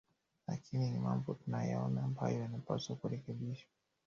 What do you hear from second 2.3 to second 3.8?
yanapaswa kurekebishwa